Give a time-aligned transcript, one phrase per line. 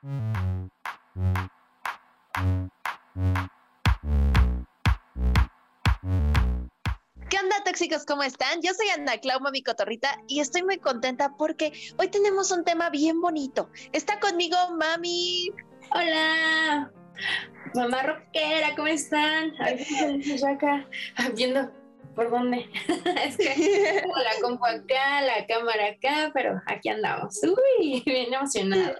[0.00, 0.08] ¿Qué
[7.36, 8.04] onda, tóxicos?
[8.06, 8.62] ¿Cómo están?
[8.62, 12.90] Yo soy Ana Clau, mi cotorrita, y estoy muy contenta porque hoy tenemos un tema
[12.90, 13.70] bien bonito.
[13.92, 15.50] Está conmigo mami.
[15.90, 16.92] Hola,
[17.74, 19.52] mamá rockera, ¿cómo están?
[20.48, 20.86] acá
[21.34, 21.72] viendo
[22.18, 22.68] por dónde.
[23.24, 27.38] es que la compu acá, la cámara acá, pero aquí andamos.
[27.44, 28.96] Uy, bien emocionadas.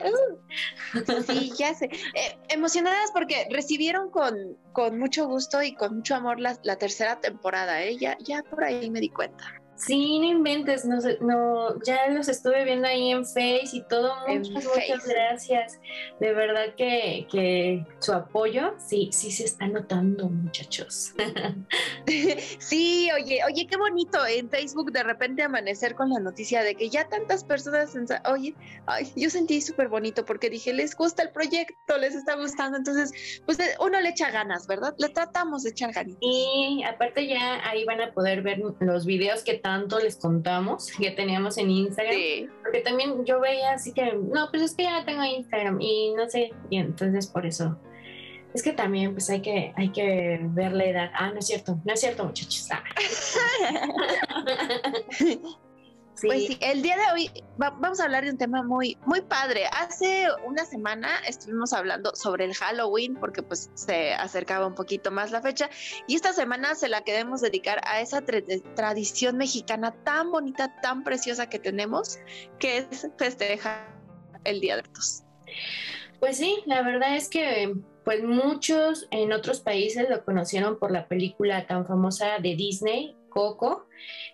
[1.27, 1.87] sí, ya sé.
[2.15, 7.21] Eh, emocionadas porque recibieron con, con mucho gusto y con mucho amor la, la tercera
[7.21, 7.97] temporada, ¿eh?
[7.99, 9.53] Ya, ya por ahí me di cuenta.
[9.79, 14.13] Sí, no inventes, no, no, ya los estuve viendo ahí en Face y todo.
[14.27, 15.81] Muchas, muchas gracias.
[16.19, 21.13] De verdad que, que, su apoyo sí, sí se está notando, muchachos.
[22.59, 26.91] sí, oye, oye, qué bonito en Facebook de repente amanecer con la noticia de que
[26.91, 27.95] ya tantas personas,
[28.29, 28.57] oye,
[28.87, 33.43] ay, yo sentí súper bonito porque dije, les gusta el proyecto, les está gustando, entonces,
[33.47, 34.95] pues uno le echa ganas, ¿verdad?
[34.99, 36.17] Le tratamos de echar ganas.
[36.21, 41.11] Y aparte ya ahí van a poder ver los videos que tanto les contamos que
[41.11, 42.17] teníamos en Instagram.
[42.63, 46.29] Porque también yo veía así que, no, pues es que ya tengo Instagram y no
[46.31, 47.79] sé, y entonces por eso.
[48.55, 51.11] Es que también pues hay que, hay que ver la edad.
[51.15, 52.67] Ah, no es cierto, no es cierto muchachos.
[52.71, 52.83] Ah.
[56.23, 59.67] Pues sí, el día de hoy vamos a hablar de un tema muy, muy padre.
[59.67, 65.31] Hace una semana estuvimos hablando sobre el Halloween porque pues se acercaba un poquito más
[65.31, 65.71] la fecha
[66.07, 71.49] y esta semana se la queremos dedicar a esa tradición mexicana tan bonita, tan preciosa
[71.49, 72.19] que tenemos,
[72.59, 73.95] que es festejar
[74.45, 75.25] el Día de Muertos.
[76.21, 77.75] Pues sí, la verdad es que
[78.05, 83.87] pues muchos en otros países lo conocieron por la película tan famosa de Disney, Coco.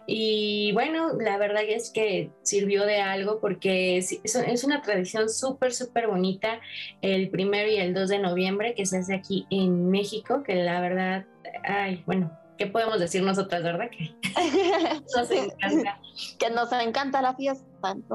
[0.06, 6.06] Y bueno, la verdad es que sirvió de algo porque es, una tradición súper, súper
[6.06, 6.58] bonita
[7.02, 10.80] el primero y el 2 de noviembre que se hace aquí en México, que la
[10.80, 11.26] verdad,
[11.64, 13.90] ay, bueno, ¿qué podemos decir nosotras, verdad?
[13.90, 14.14] Que
[15.14, 16.00] nos encanta.
[16.38, 17.66] que nos encanta la fiesta.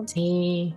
[0.08, 0.74] Sí,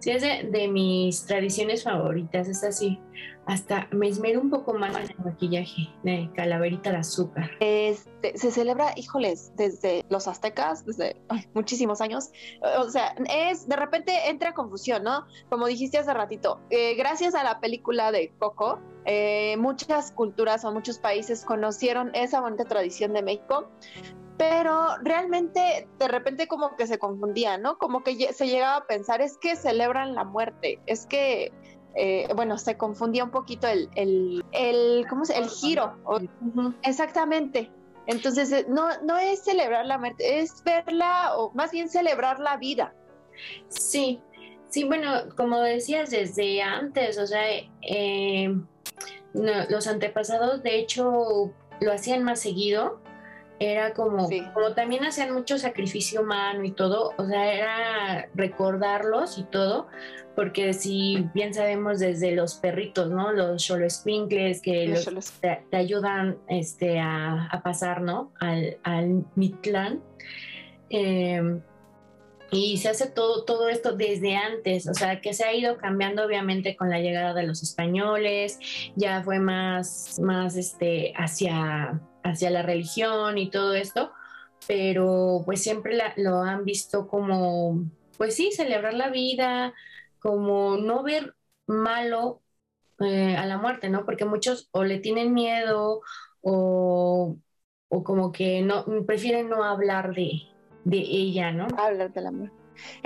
[0.00, 2.98] sí, es de, mis tradiciones favoritas, es así.
[3.46, 7.50] Hasta me esmero un poco más en el maquillaje de calaverita de azúcar.
[7.60, 11.16] Este, se celebra, híjoles, desde los aztecas, desde
[11.54, 12.30] muchísimos años.
[12.78, 15.26] O sea, es de repente entra confusión, ¿no?
[15.50, 20.72] Como dijiste hace ratito, eh, gracias a la película de Coco, eh, muchas culturas o
[20.72, 23.68] muchos países conocieron esa bonita tradición de México,
[24.38, 27.78] pero realmente de repente como que se confundía, ¿no?
[27.78, 31.52] Como que se llegaba a pensar, es que celebran la muerte, es que,
[31.94, 35.36] eh, bueno, se confundía un poquito el, el, el ¿cómo se?
[35.36, 35.96] El giro.
[36.82, 37.70] Exactamente.
[38.06, 42.56] Entonces, eh, no, no es celebrar la muerte, es verla, o más bien celebrar la
[42.56, 42.94] vida.
[43.68, 44.20] Sí,
[44.68, 47.44] sí, bueno, como decías desde antes, o sea,
[47.82, 48.54] eh,
[49.32, 53.00] los antepasados de hecho lo hacían más seguido
[53.62, 59.44] era como, como también hacían mucho sacrificio humano y todo, o sea, era recordarlos y
[59.44, 59.86] todo,
[60.34, 63.32] porque si bien sabemos desde los perritos, ¿no?
[63.32, 63.86] Los solo
[64.62, 68.32] que los te, ayudan este, a, pasar, ¿no?
[68.40, 70.02] Al, al Mitlán.
[70.90, 71.62] Em,
[72.50, 76.24] y se hace todo, todo esto desde antes, o sea, que se ha ido cambiando
[76.24, 78.58] obviamente con la llegada de los españoles,
[78.94, 84.12] ya fue más, más este, hacia hacia la religión y todo esto,
[84.66, 87.84] pero pues siempre lo han visto como,
[88.16, 89.74] pues sí, celebrar la vida,
[90.18, 91.34] como no ver
[91.66, 92.40] malo
[93.00, 94.04] eh, a la muerte, ¿no?
[94.04, 96.00] Porque muchos o le tienen miedo
[96.40, 97.36] o,
[97.88, 100.42] o como que no prefieren no hablar de,
[100.84, 101.66] de ella, ¿no?
[101.76, 102.56] Hablar de la muerte.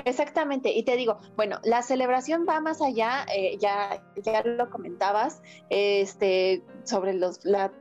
[0.04, 5.42] Exactamente, y te digo, bueno, la celebración va más allá, eh, ya, ya lo comentabas,
[5.70, 7.72] este, sobre los, la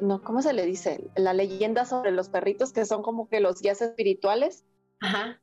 [0.00, 1.10] no, ¿cómo se le dice?
[1.16, 4.64] La leyenda sobre los perritos que son como que los guías espirituales.
[5.00, 5.40] Ajá.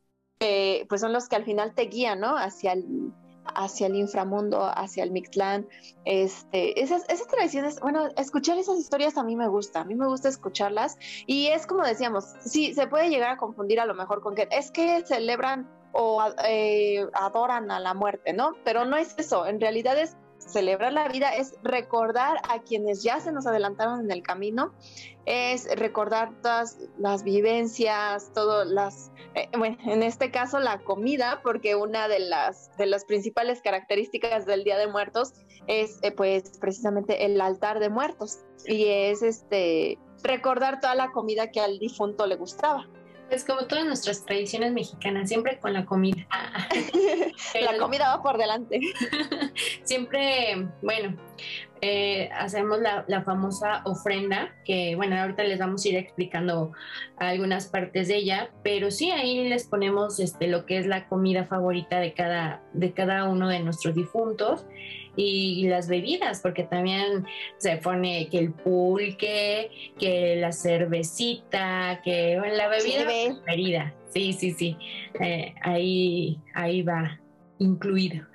[0.87, 2.37] pues son los que al final te guían, ¿no?
[2.37, 3.11] Hacia el,
[3.55, 5.67] hacia el inframundo, hacia el Mixtlán.
[6.05, 10.07] Este, esas, esas tradiciones, bueno, escuchar esas historias a mí me gusta, a mí me
[10.07, 10.97] gusta escucharlas.
[11.25, 14.47] Y es como decíamos, sí, se puede llegar a confundir a lo mejor con que
[14.51, 18.55] es que celebran o eh, adoran a la muerte, ¿no?
[18.63, 20.15] Pero no es eso, en realidad es
[20.51, 24.73] celebrar la vida es recordar a quienes ya se nos adelantaron en el camino,
[25.25, 31.75] es recordar todas las vivencias, todas las, eh, bueno, en este caso la comida, porque
[31.75, 35.33] una de las, de las principales características del Día de Muertos
[35.67, 41.51] es eh, pues precisamente el altar de muertos y es este recordar toda la comida
[41.51, 42.87] que al difunto le gustaba.
[43.29, 46.27] Pues como todas nuestras tradiciones mexicanas, siempre con la comida.
[47.61, 48.79] la comida va por delante.
[49.83, 51.15] siempre, bueno,
[51.81, 56.71] eh, hacemos la, famosa ofrenda, que bueno, ahorita les vamos a ir explicando
[57.17, 61.45] algunas partes de ella, pero sí ahí les ponemos este, lo que es la comida
[61.45, 64.65] favorita de cada, de cada uno de nuestros difuntos
[65.19, 67.25] y las bebidas, porque también
[67.57, 69.69] se pone que el pulque,
[69.99, 73.93] que la cervecita, que la bebida preferida.
[74.13, 74.77] Sí, sí, sí.
[75.19, 77.19] Eh, ahí, ahí va
[77.59, 78.25] incluido.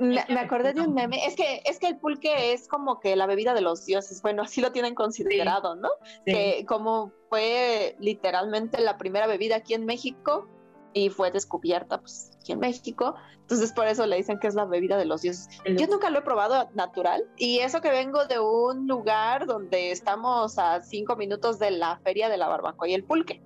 [0.00, 3.26] me, acordé de un meme, es que, es que el pulque es como que la
[3.26, 5.90] bebida de los dioses, bueno, así lo tienen considerado, ¿no?
[6.26, 10.48] Que como fue literalmente la primera bebida aquí en México
[10.94, 14.64] y fue descubierta pues aquí en México, entonces por eso le dicen que es la
[14.64, 15.48] bebida de los dioses.
[15.66, 20.58] Yo nunca lo he probado natural y eso que vengo de un lugar donde estamos
[20.58, 23.42] a cinco minutos de la feria de la barbacoa y el pulque.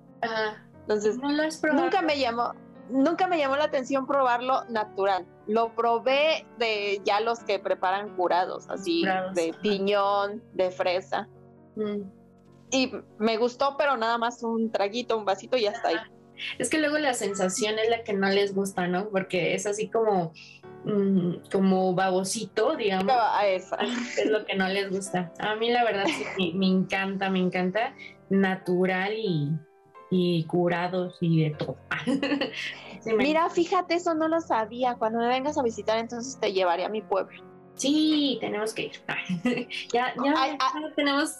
[0.81, 2.53] Entonces, nunca me llamó,
[2.89, 5.25] nunca me llamó la atención probarlo natural.
[5.47, 9.03] Lo probé de ya los que preparan curados, así
[9.33, 11.27] de piñón, de fresa.
[11.75, 12.01] Mm.
[12.71, 15.97] Y me gustó, pero nada más un traguito, un vasito y hasta ahí.
[16.57, 19.09] Es que luego la sensación es la que no les gusta, ¿no?
[19.09, 20.33] Porque es así como,
[20.85, 23.13] mm, como babosito, digamos.
[23.15, 23.77] A esa.
[24.17, 25.31] Es lo que no les gusta.
[25.39, 26.05] A mí la verdad
[26.37, 27.93] sí me encanta, me encanta
[28.29, 29.51] natural y,
[30.09, 31.77] y curados y de todo.
[33.17, 34.95] Mira, fíjate, eso no lo sabía.
[34.95, 37.43] Cuando me vengas a visitar, entonces te llevaré a mi pueblo.
[37.75, 38.91] Sí, tenemos que ir.
[39.93, 40.57] ya, ya,
[40.95, 41.33] tenemos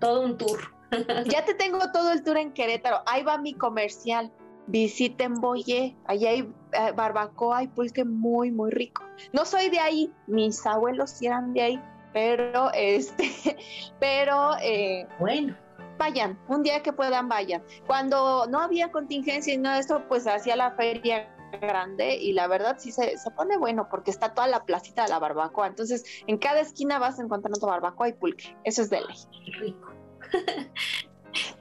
[0.00, 0.58] todo un tour.
[1.26, 3.02] ya te tengo todo el tour en Querétaro.
[3.06, 4.32] Ahí va mi comercial.
[4.66, 5.96] Visiten Boye.
[6.06, 6.40] Allí hay
[6.72, 9.04] eh, barbacoa y pulque muy, muy rico.
[9.32, 10.12] No soy de ahí.
[10.26, 11.82] Mis abuelos eran de ahí.
[12.12, 13.56] Pero, este,
[14.00, 15.56] pero, eh, bueno
[15.98, 17.62] vayan, un día que puedan, vayan.
[17.86, 21.28] Cuando no había contingencia y nada de eso, pues hacía la feria
[21.60, 25.10] grande y la verdad sí se, se, pone bueno porque está toda la placita de
[25.10, 25.66] la barbacoa.
[25.66, 28.56] Entonces, en cada esquina vas encontrando barbacoa y pulque.
[28.64, 29.16] Eso es de ley.
[29.60, 29.93] Rico.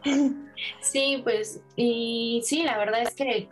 [0.81, 3.49] sí, pues, y sí, la verdad es que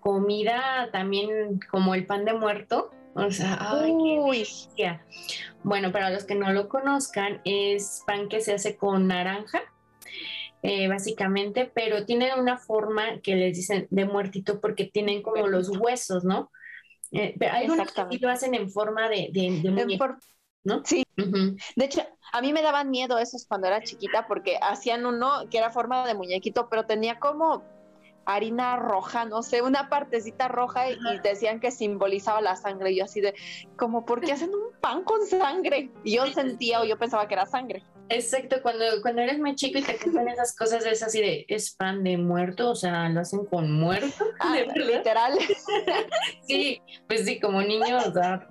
[0.00, 2.90] comida también como el pan de muerto.
[3.14, 3.94] O sea, ay,
[5.62, 9.62] Bueno, para los que no lo conozcan, es pan que se hace con naranja
[10.62, 15.68] eh, básicamente, pero tienen una forma que les dicen de muertito porque tienen como los
[15.68, 16.50] huesos, ¿no?
[17.12, 19.98] Eh, pero hay unos que lo hacen en forma de, de,
[20.64, 20.82] ¿no?
[20.84, 21.04] Sí.
[21.16, 22.02] De hecho,
[22.32, 26.06] a mí me daban miedo esos cuando era chiquita porque hacían uno que era forma
[26.06, 27.62] de muñequito, pero tenía como
[28.26, 32.92] harina roja, no sé, una partecita roja y, decían que simbolizaba la sangre.
[32.92, 33.34] Y yo así de,
[33.76, 35.90] como, ¿por qué hacen un pan con sangre?
[36.02, 37.82] Y yo sentía o yo pensaba que era sangre.
[38.10, 41.74] Exacto, cuando, cuando eres muy chico y te cuentan esas cosas, es así de, es
[41.74, 44.24] pan de muerto, o sea, lo hacen con muerto.
[44.40, 45.32] Ah, literal.
[46.46, 48.48] sí, pues sí, como niño, o sea,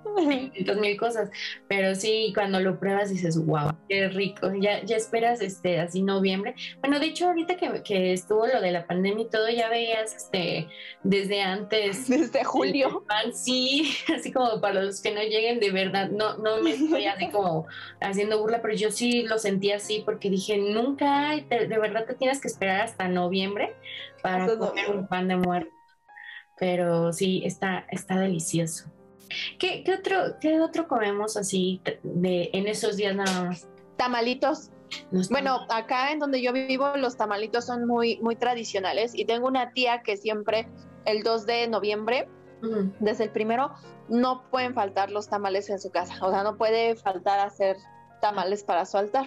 [0.80, 1.30] mil cosas,
[1.68, 6.54] pero sí, cuando lo pruebas dices, wow, qué rico, ya, ya esperas este, así noviembre.
[6.80, 10.16] Bueno, de hecho, ahorita que, que estuvo lo de la pandemia y todo, ya veías
[10.16, 10.68] este,
[11.02, 12.08] desde antes.
[12.08, 13.04] Desde julio.
[13.06, 17.06] Pan, sí, así como para los que no lleguen de verdad, no, no me estoy
[17.06, 17.66] así como
[18.00, 22.40] haciendo burla, pero yo sí los sentí así porque dije, nunca, de, verdad te tienes
[22.40, 23.76] que esperar hasta noviembre
[24.22, 25.70] para comer un pan de muerto.
[26.58, 28.90] Pero sí, está, está delicioso.
[29.58, 33.68] ¿Qué, qué, otro, ¿Qué otro comemos así de, en esos días nada más?
[33.96, 34.70] Tamalitos.
[35.30, 39.72] Bueno, acá en donde yo vivo los tamalitos son muy, muy tradicionales y tengo una
[39.72, 40.68] tía que siempre
[41.04, 42.28] el 2 de noviembre,
[43.00, 43.72] desde el primero,
[44.08, 46.14] no pueden faltar los tamales en su casa.
[46.22, 47.76] O sea, no puede faltar hacer
[48.20, 49.26] tamales para su altar.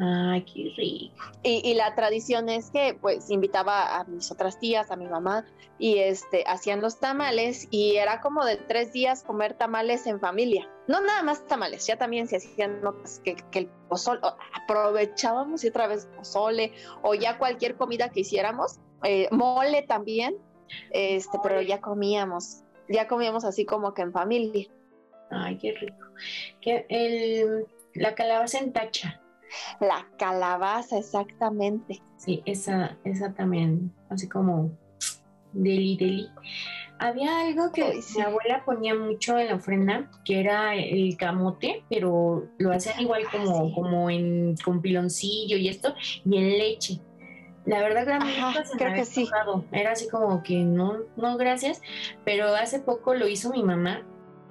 [0.00, 1.24] Ay, qué rico.
[1.42, 5.44] Y, la tradición es que pues invitaba a mis otras tías, a mi mamá,
[5.78, 10.68] y este hacían los tamales y era como de tres días comer tamales en familia.
[10.86, 14.20] No nada más tamales, ya también se hacían notas que, el pozole,
[14.62, 20.36] aprovechábamos y otra vez pozole o ya cualquier comida que hiciéramos, eh, mole también,
[20.90, 24.68] este, pero ya comíamos, ya comíamos así como que en familia.
[25.30, 26.06] Ay, qué rico.
[26.60, 29.20] Que el la calabaza en tacha.
[29.80, 32.02] La calabaza, exactamente.
[32.16, 34.70] Sí, esa, esa también, así como
[35.52, 36.28] deli, deli.
[37.00, 42.48] Había algo que mi abuela ponía mucho en la ofrenda, que era el camote, pero
[42.58, 47.00] lo hacían igual ah, como, como en, con piloncillo y esto, y en leche.
[47.66, 48.20] La verdad
[48.76, 49.28] creo que sí.
[49.72, 51.82] Era así como que no, no, gracias,
[52.24, 54.02] pero hace poco lo hizo mi mamá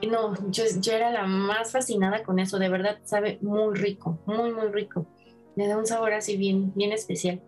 [0.05, 4.51] no, yo, yo era la más fascinada con eso, de verdad sabe muy rico, muy,
[4.51, 5.07] muy rico.
[5.55, 7.41] Le da un sabor así bien, bien especial.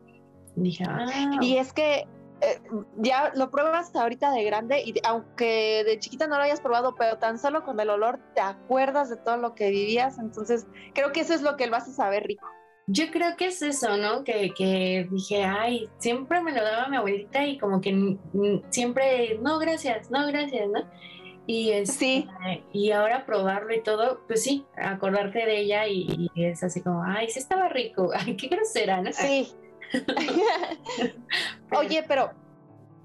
[0.55, 1.05] Dije, ah.
[1.41, 2.07] Y es que
[2.41, 2.61] eh,
[2.97, 7.17] ya lo pruebas ahorita de grande y aunque de chiquita no lo hayas probado, pero
[7.17, 11.19] tan solo con el olor te acuerdas de todo lo que vivías, entonces creo que
[11.19, 12.47] eso es lo que él vas a saber rico.
[12.87, 14.23] Yo creo que es eso, ¿no?
[14.23, 18.17] Que, que dije, ay, siempre me lo daba mi abuelita y como que
[18.69, 20.79] siempre, no, gracias, no, gracias, ¿no?
[21.51, 22.27] Y, es, sí.
[22.71, 27.27] y ahora probarlo y todo, pues sí, acordarte de ella y, es así como, ay,
[27.27, 29.11] sí estaba rico, ay, qué grosera, ¿no?
[29.11, 29.51] Sí.
[31.75, 32.33] Oye, pero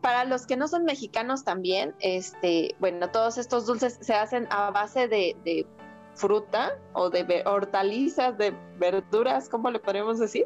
[0.03, 4.71] para los que no son mexicanos también, este, bueno, todos estos dulces se hacen a
[4.71, 5.67] base de,
[6.15, 10.45] fruta o de hortalizas, de verduras, ¿cómo le podemos decir?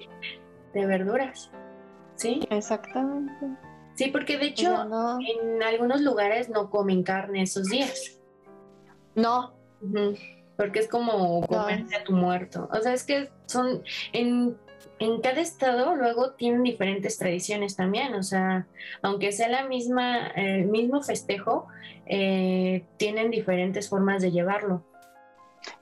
[0.72, 1.50] De verduras,
[2.14, 2.46] sí.
[2.48, 3.67] Exactamente.
[3.98, 4.86] Sí, porque de hecho
[5.18, 8.20] en algunos lugares no comen carne esos días.
[9.16, 9.54] No.
[10.56, 12.68] Porque es como comerse a tu muerto.
[12.72, 14.56] O sea, es que son en
[15.00, 18.68] en cada estado luego tienen diferentes tradiciones también, o sea,
[19.02, 21.66] aunque sea la misma, el mismo festejo,
[22.06, 24.84] eh, tienen diferentes formas de llevarlo.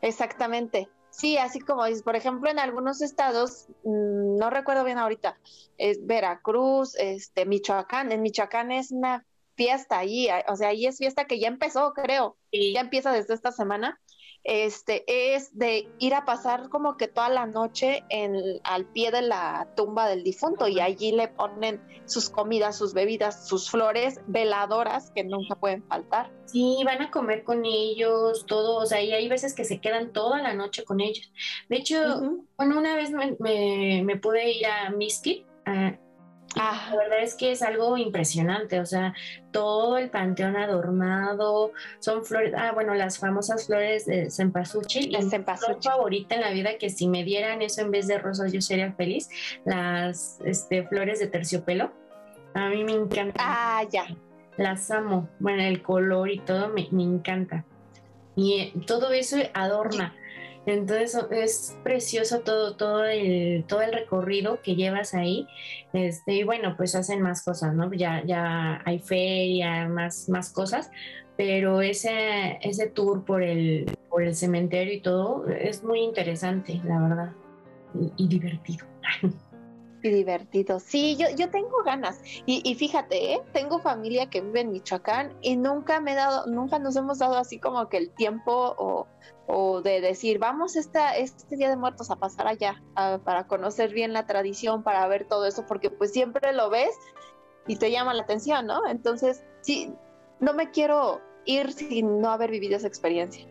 [0.00, 0.88] Exactamente.
[1.16, 5.38] Sí, así como dices, por ejemplo, en algunos estados, mm, no recuerdo bien ahorita,
[5.78, 11.24] es Veracruz, este, Michoacán, en Michoacán es una fiesta ahí, o sea, ahí es fiesta
[11.24, 13.98] que ya empezó, creo, ya empieza desde esta semana,
[14.46, 19.22] este, es de ir a pasar como que toda la noche en, al pie de
[19.22, 25.10] la tumba del difunto y allí le ponen sus comidas, sus bebidas, sus flores, veladoras
[25.10, 26.30] que nunca pueden faltar.
[26.44, 30.12] Sí, van a comer con ellos, todo, o sea, y hay veces que se quedan
[30.12, 31.32] toda la noche con ellos.
[31.68, 31.98] De hecho,
[32.56, 33.36] bueno, una vez me,
[34.04, 35.98] me, pude ir a Miski, a,
[36.56, 36.88] Ah.
[36.90, 39.14] La verdad es que es algo impresionante, o sea,
[39.50, 45.12] todo el panteón adornado, son flores, ah, bueno, las famosas flores de cempasúchil.
[45.12, 45.82] La cempasúchil.
[45.82, 48.92] favorita en la vida, que si me dieran eso en vez de rosas yo sería
[48.92, 49.28] feliz,
[49.64, 51.92] las este, flores de terciopelo.
[52.54, 53.34] A mí me encanta.
[53.38, 54.06] Ah, ya.
[54.56, 55.28] Las amo.
[55.38, 57.64] Bueno, el color y todo me, me encanta.
[58.34, 60.14] Y eh, todo eso adorna.
[60.66, 65.46] Entonces es precioso todo, todo el, todo el recorrido que llevas ahí.
[65.92, 67.92] Este, y bueno, pues hacen más cosas, ¿no?
[67.94, 70.90] Ya, ya hay feria, más, más cosas,
[71.36, 77.00] pero ese, ese tour por el, por el cementerio y todo es muy interesante, la
[77.00, 77.32] verdad,
[78.16, 78.86] y divertido.
[80.10, 80.80] divertido.
[80.80, 82.20] Sí, yo, yo tengo ganas.
[82.46, 83.40] Y, fíjate, ¿eh?
[83.52, 87.36] tengo familia que vive en Michoacán y nunca me he dado, nunca nos hemos dado
[87.36, 89.06] así como que el tiempo o,
[89.46, 92.82] o de decir, vamos esta, este Día de Muertos a pasar allá
[93.24, 96.94] para conocer bien la tradición, para ver todo eso, porque pues siempre lo ves
[97.66, 98.86] y te llama la atención, ¿no?
[98.88, 99.92] Entonces, sí,
[100.40, 103.46] no me quiero ir sin no haber vivido esa experiencia.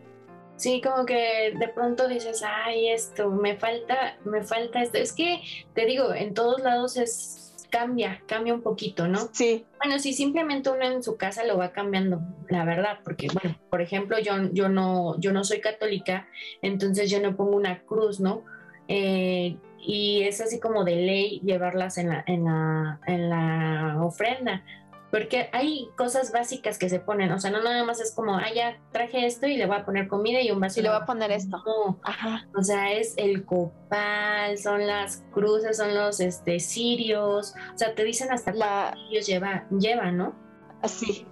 [0.56, 4.96] Sí, como que de pronto dices, ay, esto, me falta, me falta esto.
[4.96, 5.42] Es que,
[5.74, 9.28] te digo, en todos lados es, cambia, cambia un poquito, ¿no?
[9.32, 9.64] Sí.
[9.82, 13.80] Bueno, si simplemente uno en su casa lo va cambiando, la verdad, porque, bueno, por
[13.80, 16.28] ejemplo, yo, yo, no, yo no soy católica,
[16.62, 18.44] entonces yo no pongo una cruz, ¿no?
[18.88, 24.64] Eh, y es así como de ley llevarlas en la, en la, en la ofrenda
[25.10, 28.52] porque hay cosas básicas que se ponen, o sea, no nada más es como, ah,
[28.54, 30.80] ya traje esto y le voy a poner comida y un vaso.
[30.80, 31.62] Y le voy a poner esto.
[32.02, 32.48] Ajá.
[32.56, 38.04] O sea, es el copal, son las cruces, son los este, cirios, o sea, te
[38.04, 38.94] dicen hasta la...
[39.10, 40.34] ellos lleva, llevan, ¿no?
[40.82, 41.26] Así.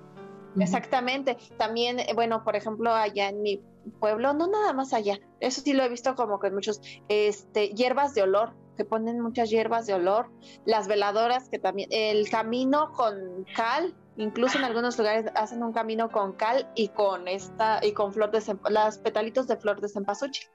[0.58, 1.36] Exactamente.
[1.56, 3.60] También, eh, bueno, por ejemplo, allá en mi
[4.00, 8.14] pueblo, no nada más allá, eso sí lo he visto como que muchos, este, hierbas
[8.14, 10.30] de olor, que ponen muchas hierbas de olor,
[10.64, 16.10] las veladoras que también, el camino con cal, incluso en algunos lugares hacen un camino
[16.10, 20.46] con cal y con esta y con flor de las petalitos de flor de cempasúchil.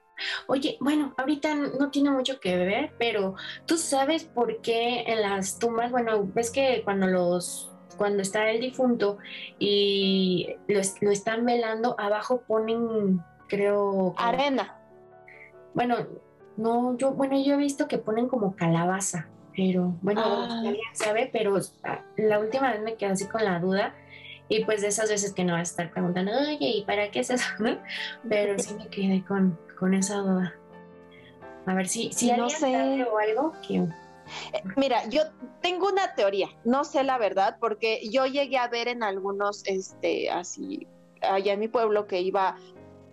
[0.48, 3.34] Oye, bueno, ahorita no tiene mucho que ver, pero
[3.66, 8.62] tú sabes por qué en las tumbas, bueno, ves que cuando los cuando está el
[8.62, 9.18] difunto
[9.58, 14.14] y lo, lo están velando, abajo ponen, creo...
[14.16, 14.80] Arena.
[15.74, 16.06] Bueno,
[16.60, 20.60] no, yo, bueno, yo he visto que ponen como calabaza, pero bueno, ah.
[20.64, 23.94] alguien sabe, pero ah, la última vez me quedé así con la duda.
[24.48, 27.20] Y pues de esas veces que no vas a estar preguntando, oye, ¿y para qué
[27.20, 27.46] es eso?
[28.28, 30.54] Pero sí me quedé con, con esa duda.
[31.66, 33.76] A ver si, si no sé o algo que...
[33.76, 35.22] Eh, mira, yo
[35.62, 40.30] tengo una teoría, no sé la verdad, porque yo llegué a ver en algunos, este,
[40.30, 40.88] así,
[41.22, 42.56] allá en mi pueblo que iba,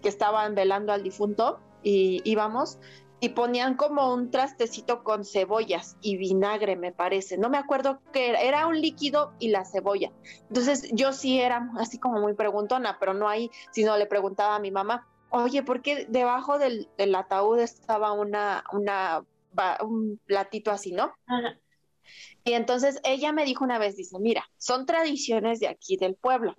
[0.02, 2.80] que estaban velando al difunto y íbamos,
[3.20, 7.38] y ponían como un trastecito con cebollas y vinagre, me parece.
[7.38, 10.12] No me acuerdo qué era, era un líquido y la cebolla.
[10.50, 14.60] Entonces yo sí era así como muy preguntona, pero no ahí, sino le preguntaba a
[14.60, 19.24] mi mamá, oye, ¿por qué debajo del, ataúd estaba una, una,
[19.82, 21.14] un platito así, no?
[22.44, 26.56] Y entonces ella me dijo una vez, dice, mira, son tradiciones de aquí del pueblo.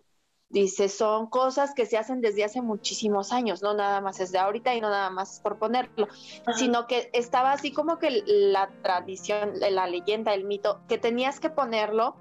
[0.50, 4.38] Dice, son cosas que se hacen desde hace muchísimos años, no nada más es de
[4.38, 6.08] ahorita y no nada más por ponerlo,
[6.56, 11.50] sino que estaba así como que la tradición, la leyenda, el mito, que tenías que
[11.50, 12.16] ponerlo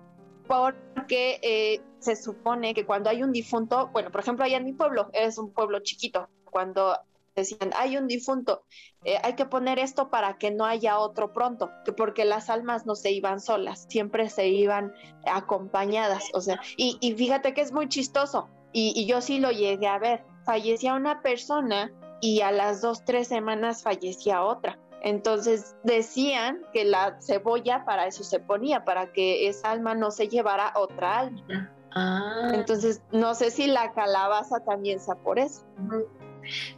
[0.46, 4.74] porque eh, se supone que cuando hay un difunto, bueno, por ejemplo, allá en mi
[4.74, 6.98] pueblo, es un pueblo chiquito, cuando
[7.42, 8.64] decían, hay un difunto,
[9.04, 12.86] eh, hay que poner esto para que no haya otro pronto, que porque las almas
[12.86, 14.94] no se iban solas, siempre se iban
[15.26, 20.00] acompañadas, o sea, y, fíjate que es muy chistoso, y, yo sí lo llegué a
[20.00, 21.92] ver, fallecía una persona
[22.22, 24.80] y a las dos, tres semanas fallecía otra.
[25.04, 30.28] Entonces decían que la cebolla para eso se ponía, para que esa alma no se
[30.28, 31.72] llevara otra alma.
[31.94, 32.52] Ah.
[32.54, 35.64] Entonces, no sé si la calabaza también sea por eso.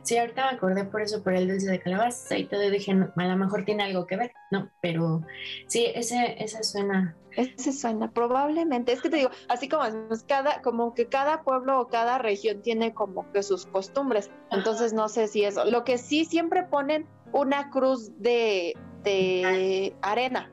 [0.03, 2.95] Sí, ahorita me acordé por eso, por el dulce de calabaza y todo, dije, a
[3.27, 4.69] lo mejor tiene algo que ver, ¿no?
[4.81, 5.21] Pero
[5.67, 7.15] sí, ese, ese suena.
[7.35, 8.91] Ese suena, probablemente.
[8.91, 9.83] Es que te digo, así como
[10.27, 14.29] cada, como que cada pueblo o cada región tiene como que sus costumbres.
[14.51, 15.65] Entonces no sé si eso.
[15.65, 20.51] Lo que sí siempre ponen una cruz de, de arena,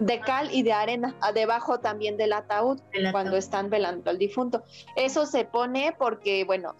[0.00, 2.80] de cal y de arena, debajo también del ataúd,
[3.12, 4.64] cuando están velando al difunto.
[4.96, 6.74] Eso se pone porque, bueno,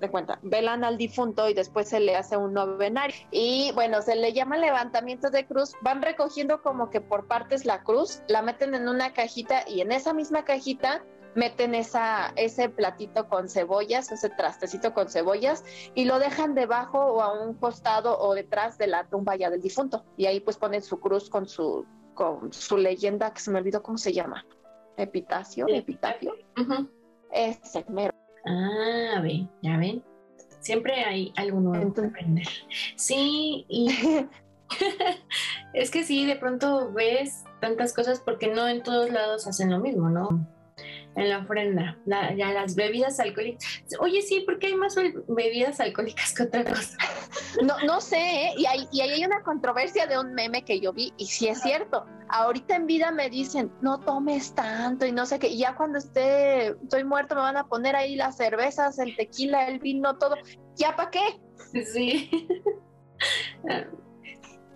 [0.00, 3.14] de cuenta, velan al difunto y después se le hace un novenario.
[3.30, 5.74] Y bueno, se le llama levantamiento de cruz.
[5.82, 9.92] Van recogiendo como que por partes la cruz, la meten en una cajita y en
[9.92, 16.18] esa misma cajita meten esa, ese platito con cebollas, ese trastecito con cebollas y lo
[16.18, 20.04] dejan debajo o a un costado o detrás de la tumba ya del difunto.
[20.16, 23.82] Y ahí pues ponen su cruz con su, con su leyenda que se me olvidó
[23.82, 24.44] cómo se llama.
[24.96, 26.34] Epitacio, epitafio.
[27.30, 28.17] Ese mero.
[28.48, 30.02] Ah, ven, ya ven.
[30.60, 32.48] Siempre hay algo nuevo que aprender.
[32.96, 33.88] Sí, y
[35.74, 39.80] es que sí, de pronto ves tantas cosas porque no en todos lados hacen lo
[39.80, 40.46] mismo, ¿no?
[41.18, 43.64] En la ofrenda, ya las bebidas alcohólicas.
[44.00, 44.94] Oye, sí, porque hay más
[45.28, 46.96] bebidas alcohólicas que otra cosa.
[47.62, 48.54] No, no sé, ¿eh?
[48.56, 51.48] y, hay, y ahí hay una controversia de un meme que yo vi, y sí
[51.48, 55.58] es cierto ahorita en vida me dicen, no tomes tanto y no sé qué, y
[55.58, 59.78] ya cuando esté, estoy muerto me van a poner ahí las cervezas, el tequila, el
[59.78, 60.36] vino, todo,
[60.76, 61.40] ¿ya para qué?
[61.84, 62.30] Sí.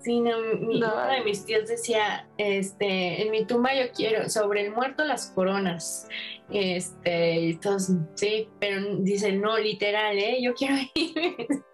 [0.02, 4.72] Sí, no, uno de mis tíos decía, este, en mi tumba yo quiero, sobre el
[4.72, 6.08] muerto las coronas,
[6.50, 10.38] este, y todos, sí, pero dice, no, literal, ¿eh?
[10.42, 11.64] Yo quiero ir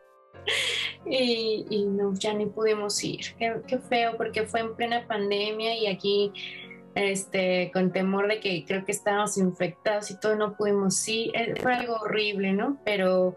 [1.06, 3.34] y, no, ya ni pudimos ir.
[3.38, 6.32] Qué, feo, porque fue en plena pandemia y aquí,
[6.94, 11.30] este, con temor de que creo que estábamos infectados y todo, no pudimos ir.
[11.34, 12.78] Eh, fue algo horrible, ¿no?
[12.84, 13.36] Pero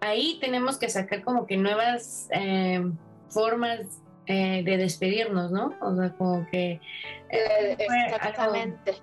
[0.00, 2.82] ahí tenemos que sacar como que nuevas eh,
[3.28, 5.74] formas eh, de despedirnos, ¿no?
[5.80, 6.80] O sea, como que...
[7.28, 8.94] Exactamente.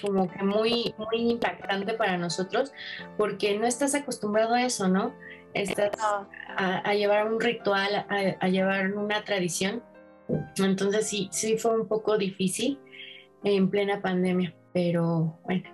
[0.00, 2.72] como que muy, muy impactante para nosotros,
[3.16, 5.12] porque no estás acostumbrado a eso, ¿no?
[5.54, 5.90] estás
[6.56, 9.82] a, llevar un ritual, a, llevar una tradición.
[10.56, 12.80] Entonces sí, sí fue un poco difícil
[13.44, 15.68] en plena pandemia, pero bueno,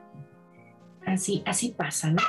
[1.06, 2.22] así, así pasa, ¿no?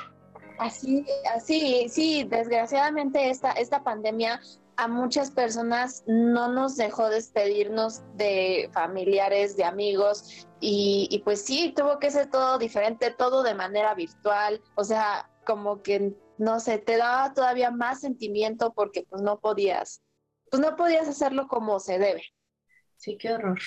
[0.59, 4.41] Así, así, sí, desgraciadamente esta, esta pandemia
[4.79, 11.99] a muchas personas no nos dejó despedirnos de familiares, de amigos, y, pues sí, tuvo
[11.99, 16.95] que ser todo diferente, todo de manera virtual, o sea, como que no sé, te
[16.95, 20.01] daba todavía más sentimiento porque pues no podías,
[20.49, 22.23] pues no podías hacerlo como se debe.
[22.95, 23.59] Sí, qué horror.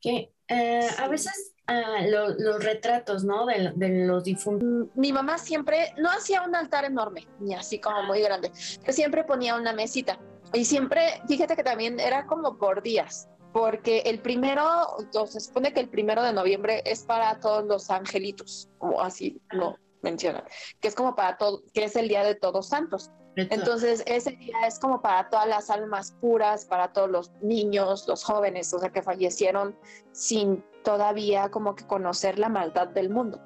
[0.00, 3.46] Que eh, a veces ah, los retratos, ¿no?
[3.46, 4.88] De, los difuntos.
[4.94, 9.24] Mi mamá siempre no hacía un altar enorme, ni así como muy grande, pero siempre
[9.24, 10.18] ponía una mesita.
[10.52, 15.80] Y siempre, fíjate que también era como por días, porque el primero, se supone que
[15.80, 20.44] el primero de noviembre es para todos los angelitos, o así, no, mencionan,
[20.80, 23.10] que es como para todo, que es el Día de Todos Santos.
[23.36, 28.24] Entonces, ese día es como para todas las almas puras, para todos los niños, los
[28.24, 29.76] jóvenes, o sea, que fallecieron
[30.12, 33.40] sin todavía como que conocer la maldad del mundo.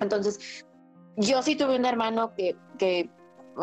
[0.00, 0.64] Entonces,
[1.16, 3.10] yo sí tuve un hermano que, que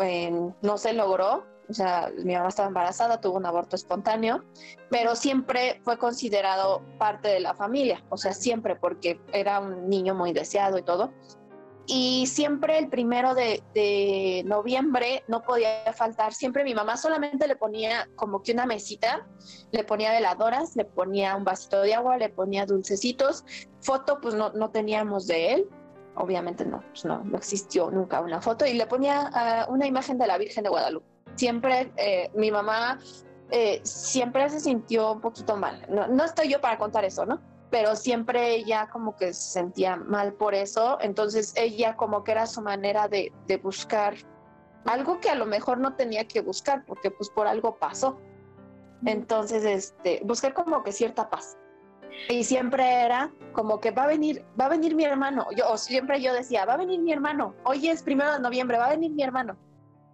[0.00, 4.44] eh, no se logró, o sea, mi mamá estaba embarazada, tuvo un aborto espontáneo,
[4.88, 10.14] pero siempre fue considerado parte de la familia, o sea, siempre porque era un niño
[10.14, 11.12] muy deseado y todo
[11.92, 18.08] y siempre el primero de, noviembre no podía faltar, siempre mi mamá solamente le ponía
[18.14, 19.26] como que una mesita,
[19.72, 23.44] le ponía veladoras, le ponía un vasito de agua, le ponía dulcecitos,
[23.80, 25.68] foto pues no, no teníamos de él,
[26.14, 30.16] obviamente no, pues no, no existió nunca una foto y le ponía ah, una imagen
[30.16, 31.06] de la Virgen de Guadalupe.
[31.34, 33.00] Siempre eh, mi mamá
[33.50, 35.84] eh, siempre se sintió un poquito mal.
[35.88, 37.40] No, no estoy yo para contar eso, ¿no?
[37.70, 42.46] Pero siempre ella como que se sentía mal por eso, entonces ella como que era
[42.46, 44.14] su manera de, de buscar
[44.86, 48.18] algo que a lo mejor no tenía que buscar, porque pues por algo pasó.
[49.04, 51.56] Entonces, este, buscar como que cierta paz.
[52.28, 55.46] Y siempre era como que va a venir, va a venir mi hermano.
[55.56, 57.54] Yo siempre yo decía, va a venir mi hermano.
[57.64, 59.56] Hoy es primero de noviembre, va a venir mi hermano.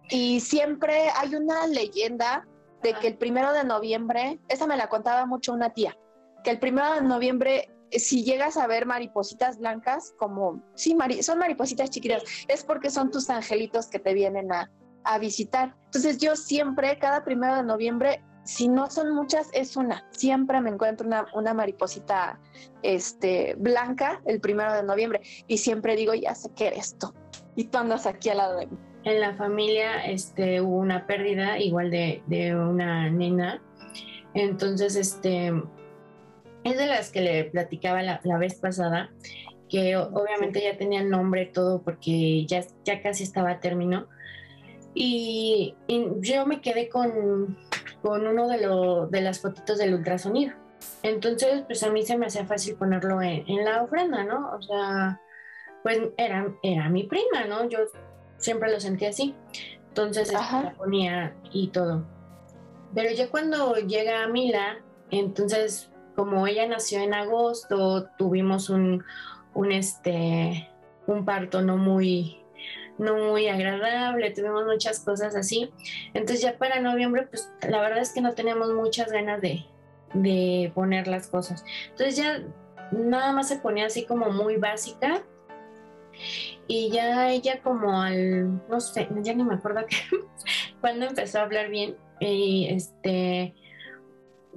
[0.09, 2.47] Y siempre hay una leyenda
[2.81, 5.97] de que el primero de noviembre, esa me la contaba mucho una tía,
[6.43, 11.89] que el primero de noviembre, si llegas a ver maripositas blancas, como, sí, son maripositas
[11.89, 14.71] chiquitas, es porque son tus angelitos que te vienen a,
[15.03, 15.75] a visitar.
[15.85, 20.05] Entonces yo siempre, cada primero de noviembre, si no son muchas, es una.
[20.11, 22.39] Siempre me encuentro una, una, mariposita
[22.81, 27.13] este, blanca el primero de noviembre y siempre digo, ya sé que eres tú.
[27.55, 28.77] Y tú andas aquí al lado de mí.
[29.03, 33.61] En la familia este, hubo una pérdida igual de, de una nena.
[34.33, 35.51] Entonces, este,
[36.67, 39.11] es de las que le platicaba la, la vez pasada,
[39.69, 44.07] que obviamente ya tenía nombre todo porque ya, ya casi estaba a término.
[44.93, 47.57] Y, y yo me quedé con,
[48.01, 50.53] con uno de, lo, de las fotitos del ultrasonido.
[51.03, 54.51] Entonces, pues a mí se me hacía fácil ponerlo en, la ofrenda, ¿no?
[54.55, 55.21] O sea,
[55.83, 57.67] pues era, era mi prima, ¿no?
[57.69, 57.79] Yo
[58.37, 59.35] siempre lo sentía así.
[59.89, 62.05] Entonces, la ponía y todo.
[62.93, 64.77] Pero ya cuando llega Mila,
[65.11, 69.03] entonces, como ella nació en agosto, tuvimos un,
[69.53, 70.67] un, este,
[71.05, 72.41] un parto no muy,
[72.97, 75.71] no muy agradable, tuvimos muchas cosas así.
[76.15, 79.63] Entonces ya para noviembre, pues la verdad es que no teníamos muchas ganas de,
[80.15, 81.63] de poner las cosas.
[81.89, 82.41] Entonces ya
[82.91, 85.23] nada más se ponía así como muy básica.
[86.67, 89.97] Y ya ella como al, no sé, ya ni me acuerdo que,
[90.81, 93.53] cuando empezó a hablar bien, y este,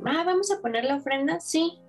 [0.07, 1.81] ah, vamos a poner la ofrenda, sí,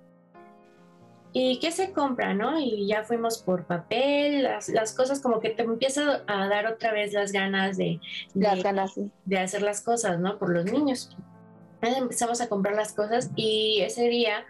[1.34, 2.60] ¿Y qué se compra, no?
[2.60, 7.13] Y ya fuimos por papel, las, cosas como que te empieza a dar otra vez
[7.13, 8.02] las ganas de,
[8.34, 10.38] las ganas, de hacer las cosas, ¿no?
[10.38, 11.15] Por los niños.
[11.82, 14.45] Empezamos a comprar las cosas y ese día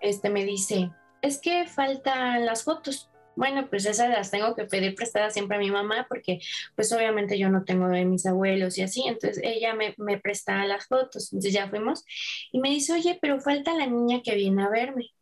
[0.00, 3.09] este, me dice, es que faltan las fotos.
[3.40, 6.40] Bueno, pues esas las tengo que pedir prestadas siempre a mi mamá porque
[6.76, 10.66] pues obviamente yo no tengo de mis abuelos y así, entonces ella me, me presta
[10.66, 11.32] las fotos.
[11.32, 12.04] Entonces ya fuimos
[12.52, 15.14] y me dice, oye, pero falta la niña que viene a verme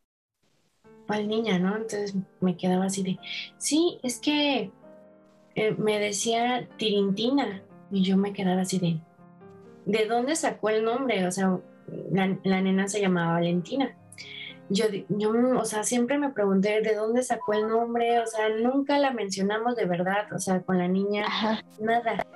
[1.07, 1.77] al niña, no?
[1.77, 3.19] Entonces me quedaba así de,
[3.57, 4.73] sí, es que
[5.55, 8.99] eh, me decía Tirintina y yo me quedaba así de,
[9.87, 11.25] ¿de dónde sacó el nombre?
[11.25, 11.57] O sea,
[12.11, 13.97] la, nena se llamaba Valentina.
[14.71, 18.99] Yo, yo, o sea, siempre me pregunté de dónde sacó el nombre, o sea, nunca
[18.99, 21.25] la mencionamos de verdad, o sea, con la niña,
[21.81, 22.27] nada.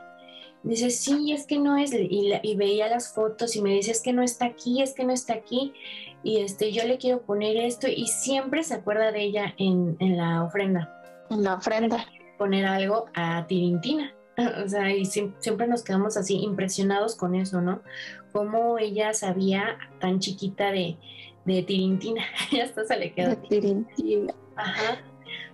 [0.63, 4.01] Dice, sí, es que no es, y, y, veía las fotos y me dice, es
[4.01, 5.75] que no está aquí, es que no está aquí
[6.23, 10.17] y este, yo le quiero poner esto y siempre se acuerda de ella en, en
[10.17, 11.03] la ofrenda.
[11.31, 12.07] En la ofrenda.
[12.39, 14.13] Poner algo a Tirintina.
[14.65, 17.83] O sea, y siempre nos quedamos así impresionados con eso, ¿no?
[18.33, 20.97] Cómo ella sabía tan chiquita de,
[21.45, 22.23] de Tirintina.
[22.53, 23.31] ya hasta se le quedó.
[23.31, 24.35] De Tirintina.
[24.57, 24.99] Ajá.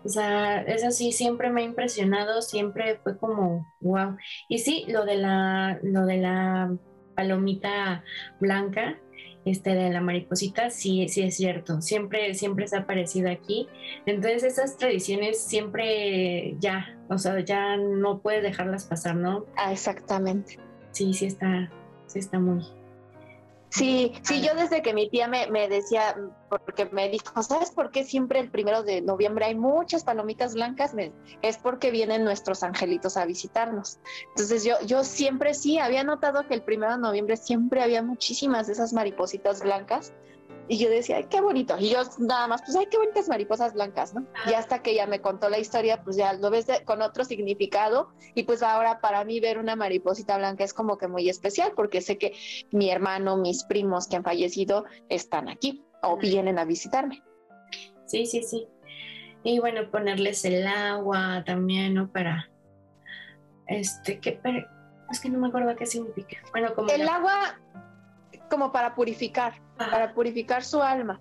[0.05, 4.17] O sea, eso sí siempre me ha impresionado, siempre fue como wow.
[4.49, 6.77] Y sí, lo de la, lo de la
[7.15, 8.05] palomita
[8.41, 8.99] blanca,
[9.45, 13.69] este, de la mariposita, sí, sí es cierto, siempre, siempre se ha aparecido aquí.
[14.07, 19.47] Entonces esas tradiciones siempre ya, o sea, ya no puedes dejarlas pasar, ¿no?
[19.57, 20.59] Ah, exactamente.
[20.93, 21.71] Sí, sí está,
[22.07, 22.65] sí está muy,
[23.71, 26.17] Sí, sí, yo desde que mi tía me, me, decía,
[26.49, 30.95] porque me dijo, ¿sabes por qué siempre el primero de noviembre hay muchas palomitas blancas?
[31.43, 33.99] es porque vienen nuestros angelitos a visitarnos.
[34.31, 38.67] Entonces yo, yo siempre sí, había notado que el primero de noviembre siempre había muchísimas
[38.67, 40.13] de esas maripositas blancas
[40.69, 41.77] y yo decía, ay, qué bonito.
[41.79, 44.27] Y yo nada más, pues, ay, qué bonitas mariposas blancas, ¿no?
[44.49, 48.13] Y hasta que ella me contó la historia, pues ya lo ves con otro significado.
[48.35, 52.03] Y pues ahora para mí ver una mariposita blanca es como que muy especial, porque
[52.03, 52.35] sé que
[52.71, 57.23] mi hermano, mis primos que han fallecido están aquí o vienen a visitarme.
[58.07, 58.69] Sí, sí, sí.
[59.43, 62.11] Y bueno, ponerles el agua también, ¿no?
[62.11, 62.51] Para,
[63.67, 64.41] este, que,
[65.11, 66.39] es que no me acuerdo qué significa.
[66.53, 66.91] Bueno, como...
[66.91, 67.59] El agua
[68.51, 71.21] como para purificar, para purificar su alma.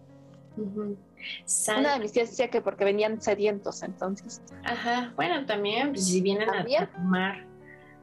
[0.57, 4.41] Una de mis tías decía que porque venían sedientos, entonces.
[4.63, 7.45] Ajá, bueno, también, pues, si vienen a, tomar,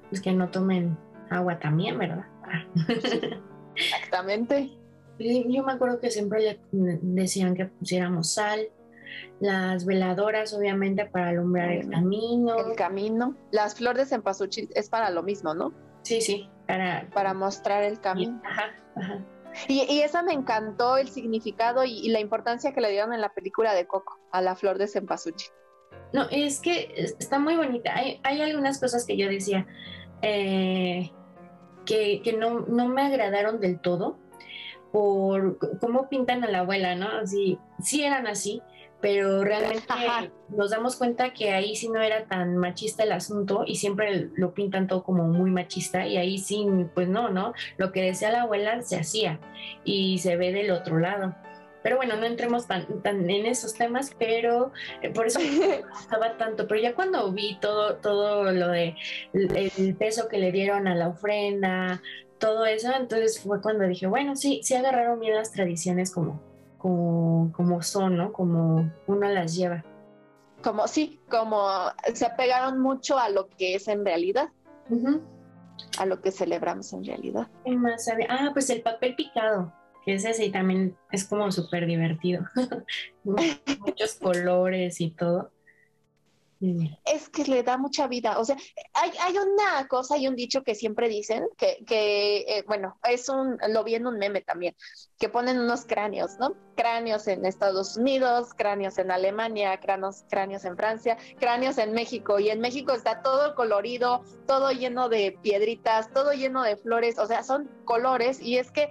[0.08, 0.96] pues que no tomen
[1.30, 2.24] agua también, ¿verdad?
[3.76, 4.70] Exactamente.
[5.18, 8.68] Yo me acuerdo que siempre le decían que pusiéramos sal,
[9.40, 12.56] las veladoras obviamente para alumbrar el camino.
[12.56, 13.36] El camino.
[13.50, 15.72] Las flores de cempasúchil es para lo mismo, ¿no?
[16.02, 17.08] Sí, sí, para...
[17.10, 18.40] Para mostrar el camino.
[18.44, 19.24] Ajá, ajá.
[19.68, 23.74] Y, esa me encantó el significado y, la importancia que le dieron en la película
[23.74, 25.50] de Coco, a la flor de cempasúchil.
[26.12, 27.94] No, es que está muy bonita.
[27.94, 29.66] Hay, algunas cosas que yo decía
[30.22, 31.10] eh,
[31.84, 34.18] que, no, no, me agradaron del todo
[34.92, 37.08] por cómo pintan a la abuela, ¿no?
[37.08, 38.62] Así, sí eran así,
[39.04, 39.84] pero realmente
[40.48, 44.54] nos damos cuenta que ahí sí no era tan machista el asunto y siempre lo
[44.54, 47.52] pintan todo como muy machista y ahí sí, pues no, ¿no?
[47.76, 49.40] Lo que decía la abuela se hacía
[49.84, 51.34] y se ve del otro lado.
[51.82, 55.38] Pero bueno, no entremos tan, tan en esos temas, pero eh, por eso
[56.00, 56.66] estaba tanto.
[56.66, 58.96] Pero ya cuando vi todo, todo lo de
[59.34, 62.00] el peso que le dieron a la ofrenda,
[62.38, 66.53] todo eso, entonces fue cuando dije, bueno, sí, sí agarraron bien las tradiciones como,
[66.84, 68.32] como, son, ¿no?
[68.32, 69.82] Como uno las lleva.
[70.62, 71.66] Como sí, como
[72.12, 74.50] se apegaron mucho a lo que es en realidad.
[75.98, 77.48] A lo que celebramos en realidad.
[77.66, 79.72] más Ah, pues el papel picado,
[80.04, 82.44] que es ese y también es como súper divertido.
[83.24, 85.53] Muchos colores y todo
[87.04, 88.38] es que le da mucha vida.
[88.38, 88.56] O sea,
[88.92, 93.28] hay, hay una cosa y un dicho que siempre dicen, que, que eh, bueno, es
[93.28, 94.74] un, lo vi en un meme también,
[95.18, 96.54] que ponen unos cráneos, ¿no?
[96.76, 102.38] Cráneos en Estados Unidos, cráneos en Alemania, cráneos, cráneos en Francia, cráneos en México.
[102.38, 107.26] Y en México está todo colorido, todo lleno de piedritas, todo lleno de flores, o
[107.26, 108.90] sea, son colores y es que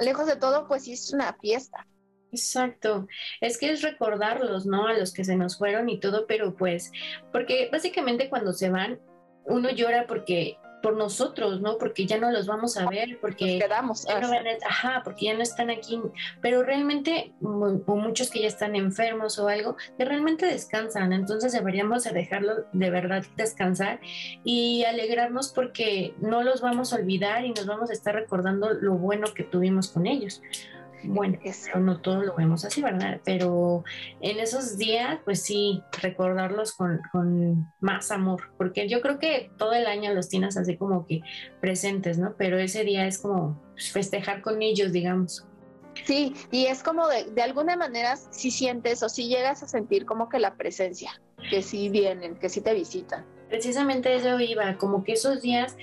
[0.00, 1.86] lejos de todo, pues es una fiesta.
[2.32, 3.08] Exacto,
[3.40, 4.86] es que es recordarlos, ¿no?
[4.86, 6.92] A los que se nos fueron y todo, pero pues,
[7.32, 9.00] porque básicamente cuando se van,
[9.44, 11.78] uno llora porque por nosotros, ¿no?
[11.78, 14.30] Porque ya no los vamos a ver, porque quedamos, ya no
[14.66, 16.00] ajá, porque ya no están aquí,
[16.40, 22.04] pero realmente o muchos que ya están enfermos o algo, que realmente descansan, entonces deberíamos
[22.04, 24.00] de dejarlo de verdad descansar
[24.44, 28.94] y alegrarnos porque no los vamos a olvidar y nos vamos a estar recordando lo
[28.94, 30.42] bueno que tuvimos con ellos.
[31.04, 31.38] Bueno,
[31.76, 33.20] no todo lo vemos así, ¿verdad?
[33.24, 33.84] Pero
[34.20, 37.00] en esos días, pues sí, recordarlos con,
[37.80, 41.20] más amor, porque yo creo que todo el año los tienes así como que
[41.60, 42.34] presentes, ¿no?
[42.36, 45.46] Pero ese día es como festejar con ellos, digamos.
[46.04, 50.06] Sí, y es como de, de alguna manera si sientes o si llegas a sentir
[50.06, 55.04] como que la presencia, que sí vienen, que sí te visitan precisamente eso iba, como
[55.04, 55.76] que esos días,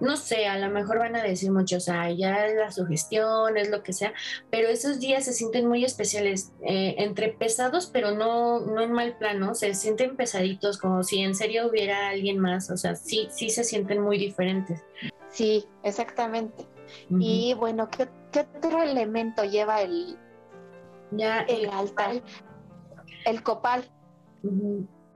[0.00, 3.70] no sé, a lo mejor van a decir muchos, ay, ya es la sugestión, es
[3.70, 4.12] lo que sea,
[4.50, 9.16] pero esos días se sienten muy especiales, eh, entre pesados, pero no, no en mal
[9.16, 13.50] plano, se sienten pesaditos, como si en serio hubiera alguien más, o sea, sí, sí
[13.50, 14.84] se sienten muy diferentes.
[15.30, 16.64] Sí, exactamente.
[17.18, 18.08] Y bueno, ¿qué,
[18.38, 20.16] otro elemento lleva el,
[21.10, 22.22] ya, el, altar?
[23.24, 23.84] El copal.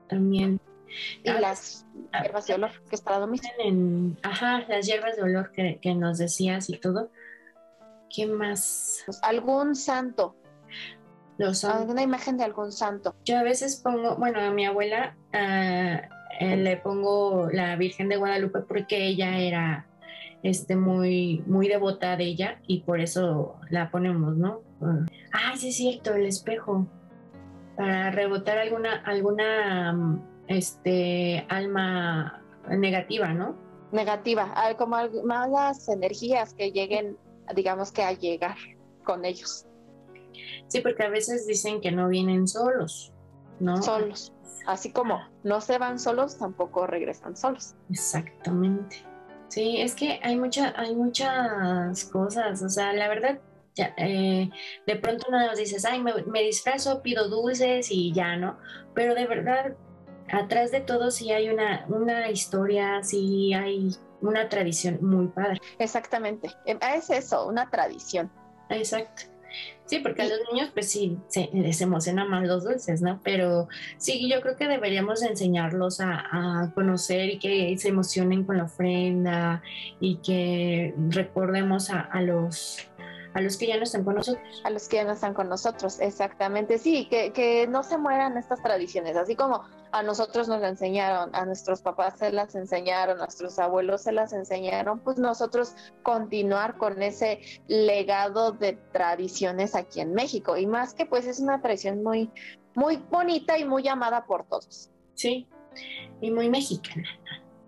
[0.07, 0.59] También.
[1.23, 3.49] Y ah, las ah, hierbas de olor, que está mismo.
[3.63, 7.09] En, ajá, las hierbas de olor que, nos decías y todo.
[8.09, 9.03] ¿Qué más?
[9.05, 10.35] Pues, algún santo.
[11.37, 13.15] Los Alguna imagen de algún santo.
[13.23, 16.01] Yo a veces pongo, bueno, a mi abuela ah,
[16.39, 19.85] eh, le pongo la Virgen de Guadalupe porque ella era
[20.41, 24.61] este muy muy devota de ella y por eso la ponemos, ¿no?
[25.31, 26.87] Ay, sí es cierto, el espejo
[27.75, 33.55] para rebotar alguna alguna este alma negativa, ¿no?
[33.91, 37.17] Negativa, como malas energías que lleguen,
[37.55, 38.57] digamos que a llegar
[39.03, 39.65] con ellos.
[40.67, 43.13] Sí, porque a veces dicen que no vienen solos,
[43.59, 43.81] ¿no?
[43.81, 44.33] Solos.
[44.65, 47.75] Así como no se van solos, tampoco regresan solos.
[47.89, 49.05] Exactamente.
[49.47, 52.61] Sí, es que hay mucha, hay muchas cosas.
[52.61, 53.39] O sea, la verdad,
[53.75, 54.49] ya, eh,
[54.85, 58.57] de pronto nos dices, ay, me, me disfrazo, pido dulces y ya, ¿no?
[58.93, 59.75] Pero de verdad,
[60.31, 65.59] atrás de todo sí hay una, una historia, sí hay una tradición muy padre.
[65.77, 68.31] Exactamente, eh, es eso, una tradición.
[68.69, 69.23] Exacto.
[69.85, 73.19] Sí, porque a los niños pues sí se, les emociona más los dulces, ¿no?
[73.23, 78.65] Pero sí, yo creo que deberíamos enseñarlos a, conocer y que se emocionen con la
[78.65, 79.63] ofrenda
[79.99, 82.87] y que recordemos a los
[83.33, 84.61] a los que ya no están con nosotros.
[84.63, 86.77] A los que ya no están con nosotros, exactamente.
[86.77, 91.35] Sí, que, que no se mueran estas tradiciones, así como a nosotros nos la enseñaron,
[91.35, 96.77] a nuestros papás se las enseñaron, a nuestros abuelos se las enseñaron, pues nosotros continuar
[96.77, 100.57] con ese legado de tradiciones aquí en México.
[100.57, 102.31] Y más que pues es una tradición muy,
[102.75, 104.91] muy bonita y muy amada por todos.
[105.13, 105.47] Sí,
[106.21, 107.07] y muy mexicana,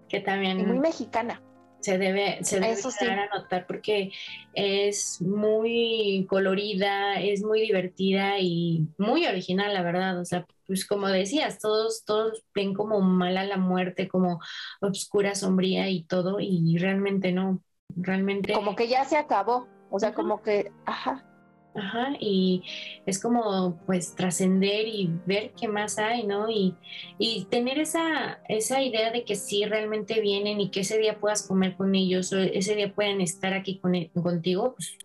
[0.07, 0.59] que también...
[0.59, 1.41] Y muy mexicana
[1.81, 2.75] se debe, se debe
[3.11, 4.11] a notar porque
[4.53, 10.19] es muy colorida, es muy divertida y muy original, la verdad.
[10.19, 14.39] O sea, pues como decías, todos, todos ven como mala la muerte, como
[14.79, 17.61] obscura, sombría y todo, y realmente no,
[17.95, 18.53] realmente.
[18.53, 19.67] Como que ya se acabó.
[19.89, 21.25] o sea, como que, ajá.
[21.73, 22.63] Ajá, y
[23.05, 26.49] es como pues trascender y ver qué más hay, ¿no?
[26.49, 26.75] Y,
[27.17, 31.47] y, tener esa, esa idea de que sí realmente vienen y que ese día puedas
[31.47, 34.97] comer con ellos o ese día puedan estar aquí con, e, contigo, pues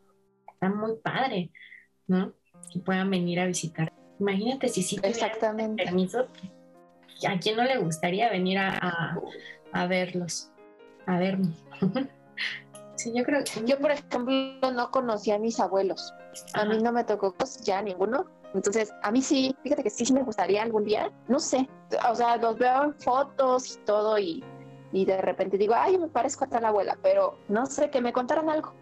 [0.52, 1.50] está muy padre,
[2.08, 2.34] ¿no?
[2.72, 3.92] Que puedan venir a visitar.
[4.18, 5.84] Imagínate si sí Exactamente.
[5.84, 6.26] permiso,
[7.28, 9.16] ¿a quién no le gustaría venir a,
[9.72, 10.50] a verlos?
[11.06, 11.64] A vernos.
[12.96, 16.12] Sí, yo creo que yo, por ejemplo, no conocí a mis abuelos.
[16.54, 18.26] A mí no me tocó ya ninguno.
[18.54, 21.68] Entonces, a mí sí, fíjate que sí, sí me gustaría algún día, no sé,
[22.10, 24.44] o sea, los veo en fotos y todo y,
[24.92, 28.14] y de repente digo, ay, me parezco a tal abuela, pero no sé, que me
[28.14, 28.72] contaran algo.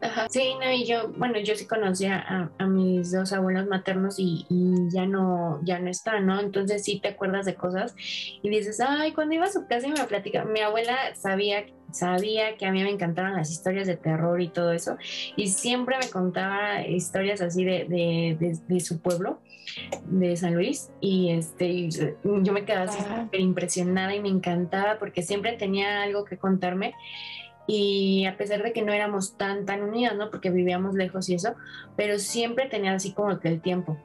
[0.00, 0.28] Ajá.
[0.30, 4.46] Sí, no, y yo, bueno, yo sí conocía a, a mis dos abuelos maternos y,
[4.48, 6.40] y, ya no, ya no están, ¿no?
[6.40, 9.92] Entonces sí te acuerdas de cosas y dices, ay, cuando iba a su casa y
[9.92, 14.40] me platica, mi abuela sabía, sabía que a mí me encantaban las historias de terror
[14.40, 14.96] y todo eso,
[15.36, 19.40] y siempre me contaba historias así de, de, de, de su pueblo
[20.06, 25.52] de San Luis y este yo me quedaba súper impresionada y me encantaba porque siempre
[25.52, 26.94] tenía algo que contarme
[27.68, 30.30] y a pesar de que no éramos tan, tan unidas, ¿no?
[30.30, 31.54] Porque vivíamos lejos y eso,
[31.96, 33.98] pero siempre tenía así como que el tiempo.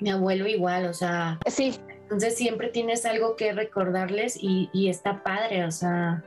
[0.00, 1.38] Mi abuelo igual, o sea...
[1.46, 1.78] Sí.
[2.04, 6.24] Entonces siempre tienes algo que recordarles y, y está padre, o sea,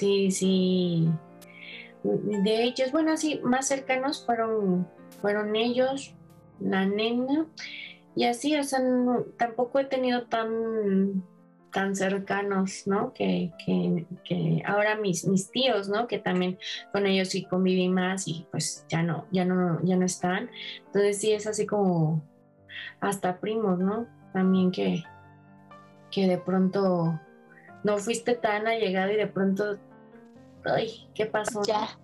[0.00, 1.08] sí, sí.
[2.02, 4.88] De es bueno, así, más cercanos fueron,
[5.20, 6.14] fueron ellos,
[6.58, 7.46] la nena,
[8.16, 8.80] y así, o sea,
[9.36, 11.22] tampoco he tenido tan
[11.72, 13.12] tan cercanos, ¿no?
[13.12, 16.08] Que, que, que, ahora mis, mis tíos, ¿no?
[16.08, 16.58] Que también
[16.92, 20.50] con ellos sí conviví más y pues ya no, ya no, ya no están.
[20.86, 22.24] Entonces sí es así como
[23.00, 24.08] hasta primos, ¿no?
[24.32, 25.04] También que,
[26.10, 27.20] que de pronto
[27.84, 29.78] no fuiste tan allegado y de pronto,
[30.64, 31.62] ay, ¿qué pasó?
[31.66, 31.98] Ya.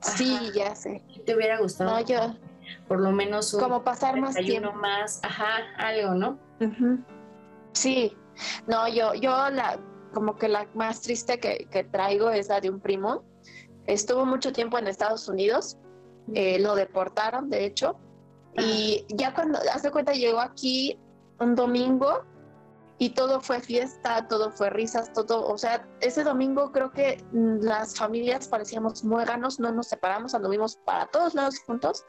[0.00, 1.02] Sí, ya sé.
[1.24, 1.90] ¿Te hubiera gustado?
[1.90, 2.34] No, yo.
[2.88, 6.38] Por lo menos un como pasar más tiempo más, ajá, algo, ¿no?
[7.72, 8.16] Sí,
[8.66, 9.78] no, yo, yo la,
[10.12, 13.22] como que la más triste que, traigo es la de un primo.
[13.86, 15.76] Estuvo mucho tiempo en Estados Unidos,
[16.32, 17.98] eh, lo deportaron, de hecho,
[18.56, 20.98] y ya cuando, hace cuenta, llegó aquí
[21.38, 22.24] un domingo
[22.98, 27.96] y todo fue fiesta, todo fue risas, todo, o sea, ese domingo creo que las
[27.96, 32.04] familias parecíamos muéganos, no nos separamos, anduvimos para todos lados juntos.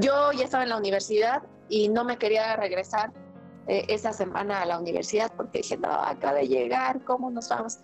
[0.00, 3.12] Yo ya estaba en la universidad y no me quería regresar
[3.68, 7.78] eh, esa semana a la universidad porque dije, no, acaba de llegar, ¿cómo nos vamos?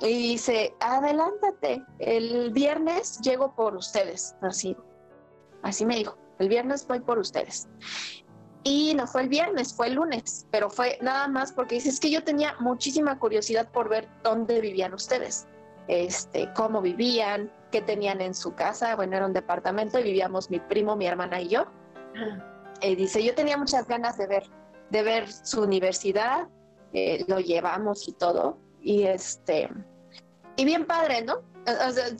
[0.00, 4.76] Y dice, adelántate, el viernes llego por ustedes, así,
[5.62, 7.68] así me dijo, el viernes voy por ustedes.
[8.68, 12.00] Y no fue el viernes, fue el lunes, pero fue nada más porque dice, es
[12.00, 15.46] que yo tenía muchísima curiosidad por ver dónde vivían ustedes,
[15.86, 20.60] este, cómo vivían, qué tenían en su casa, bueno, era un departamento y vivíamos mi
[20.60, 21.66] primo, mi hermana y yo.
[22.82, 24.44] Y dice, yo tenía muchas ganas de ver
[24.90, 26.48] de ver su universidad,
[26.92, 28.58] eh, lo llevamos y todo.
[28.80, 29.68] Y este,
[30.56, 31.42] y bien padre, ¿no?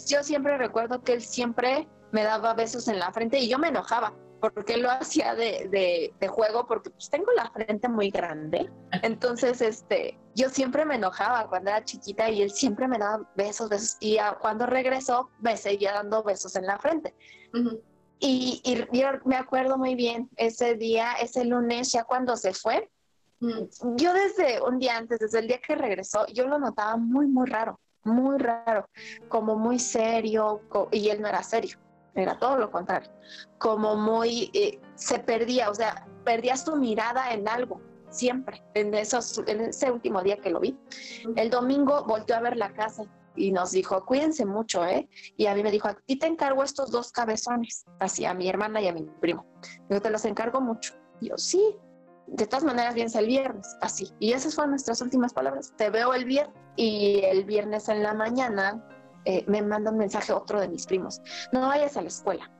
[0.07, 3.69] yo siempre recuerdo que él siempre me daba besos en la frente y yo me
[3.69, 8.71] enojaba porque lo hacía de, de, juego porque pues tengo la frente muy grande.
[9.03, 13.69] Entonces, este, yo siempre me enojaba cuando era chiquita y él siempre me daba besos,
[13.69, 13.97] besos.
[14.01, 17.15] Y cuando regresó me seguía dando besos en la frente.
[18.21, 22.91] Y, yo me acuerdo muy bien ese día, ese lunes, ya cuando se fue,
[23.41, 23.97] mm.
[23.97, 27.49] yo desde un día antes, desde el día que regresó, yo lo notaba muy, muy
[27.49, 28.89] raro, muy raro,
[29.29, 31.79] como muy serio, y él no era serio,
[32.15, 33.11] era todo lo contrario,
[33.59, 39.39] como muy, eh, se perdía, o sea, perdía su mirada en algo, siempre, en, esos,
[39.47, 40.79] en ese último día que lo vi.
[41.37, 43.05] El domingo volteó a ver la casa
[43.37, 45.09] y nos dijo, cuídense mucho, ¿eh?
[45.37, 48.49] Y a mí me dijo, a ti te encargo estos dos cabezones, así a mi
[48.49, 49.47] hermana y a mi primo.
[49.89, 50.95] Yo te los encargo mucho.
[51.21, 51.77] Y yo, sí,
[52.27, 54.13] de todas maneras vienes el viernes, así.
[54.19, 55.73] Y esas fueron nuestras últimas palabras.
[55.77, 56.55] Te veo el viernes.
[56.77, 58.85] Y el viernes en la mañana
[59.25, 61.21] eh, me manda un mensaje otro de mis primos,
[61.53, 62.51] no vayas a la escuela.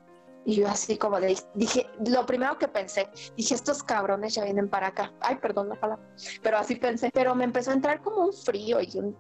[0.45, 4.69] Y yo así como de, dije, lo primero que pensé, dije, estos cabrones ya vienen
[4.69, 5.13] para acá.
[5.21, 6.03] Ay, perdón la palabra,
[6.43, 7.11] pero así pensé.
[7.13, 9.15] Pero me empezó a entrar como un frío y un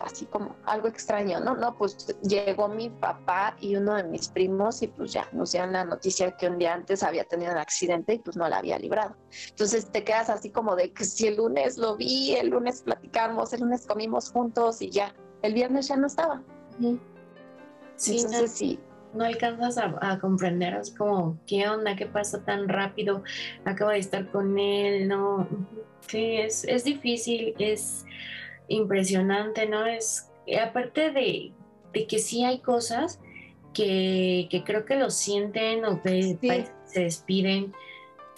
[0.00, 1.54] así como algo extraño, ¿no?
[1.56, 5.72] No, pues llegó mi papá y uno de mis primos y pues ya nos dieron
[5.72, 8.78] la noticia que un día antes había tenido un accidente y pues no la había
[8.78, 9.16] librado.
[9.50, 13.52] Entonces te quedas así como de que si el lunes lo vi, el lunes platicamos,
[13.52, 16.42] el lunes comimos juntos y ya, el viernes ya no estaba.
[17.96, 18.78] Sí, Entonces no, sí.
[19.12, 21.94] No alcanzas a, comprender, es como, ¿qué onda?
[21.94, 23.22] ¿Qué pasó tan rápido?
[23.64, 25.46] Acabo de estar con él, ¿no?
[26.08, 28.04] Sí, es, es difícil, es
[28.66, 29.86] impresionante, ¿no?
[29.86, 31.52] Es, aparte de,
[32.06, 33.20] que sí hay cosas,
[33.72, 36.36] que, creo que lo sienten o que
[36.86, 37.72] se despiden,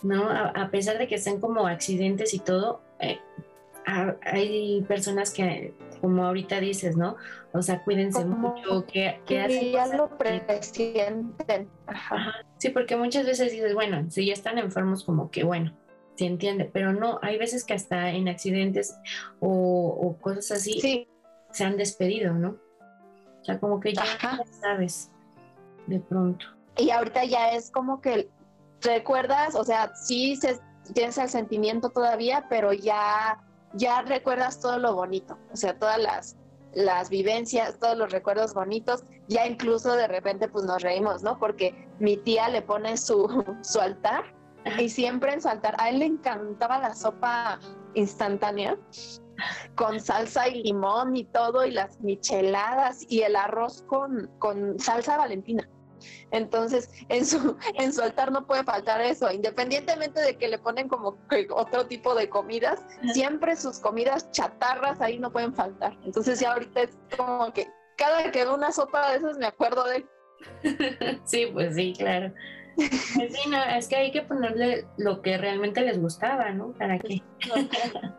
[0.02, 0.28] ¿no?
[0.30, 3.18] A, pesar de que sean como accidentes y todo, eh,
[3.86, 7.16] hay personas que, como ahorita dices, ¿no?
[7.52, 11.68] O sea, cuídense mucho, que, que hacen ya lo presienten.
[12.58, 15.76] Sí, porque muchas veces dices, bueno, si ya están enfermos, como que bueno,
[16.16, 18.96] se entiende, pero no, hay veces que hasta en accidentes
[19.40, 21.08] o, cosas así
[21.50, 22.56] se han despedido, ¿no?
[23.40, 24.04] O sea, como que ya
[24.60, 25.10] sabes,
[25.86, 26.46] de pronto.
[26.78, 28.28] Y ahorita ya es como que
[28.82, 30.58] recuerdas, o sea, sí se,
[30.92, 33.38] tienes el sentimiento todavía, pero ya
[33.76, 36.36] ya recuerdas todo lo bonito, o sea, todas las,
[36.72, 41.38] las vivencias, todos los recuerdos bonitos, ya incluso de repente pues nos reímos, ¿no?
[41.38, 44.24] Porque mi tía le pone su, su altar
[44.78, 47.60] y siempre en su altar, a él le encantaba la sopa
[47.94, 48.76] instantánea
[49.74, 55.16] con salsa y limón y todo y las micheladas y el arroz con, con salsa
[55.16, 55.68] valentina.
[56.30, 60.88] Entonces, en su, en su altar no puede faltar eso, independientemente de que le ponen
[60.88, 61.18] como
[61.50, 62.80] otro tipo de comidas,
[63.12, 65.96] siempre sus comidas chatarras ahí no pueden faltar.
[66.04, 69.84] Entonces, ya ahorita es como que cada que veo una sopa de esas me acuerdo
[69.84, 70.06] de él.
[71.24, 72.32] Sí, pues sí, claro.
[72.76, 76.72] Pues sí, no, es que hay que ponerle lo que realmente les gustaba, ¿no?
[76.72, 77.22] ¿Para qué?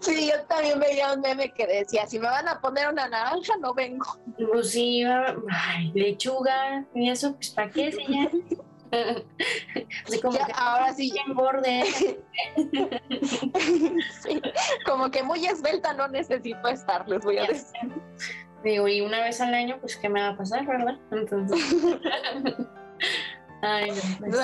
[0.00, 3.54] Sí, yo también veía un meme que decía, si me van a poner una naranja,
[3.60, 4.04] no vengo.
[4.36, 8.30] Pues sí, ay, lechuga, y eso, pues, ¿para qué, señor?
[10.22, 11.84] como ahora sí engorde
[14.22, 14.40] sí,
[14.86, 17.92] como que muy esbelta no necesito estar les voy a decir
[18.64, 21.60] digo y una vez al año pues qué me va a pasar verdad entonces
[23.62, 24.36] Ay, pues.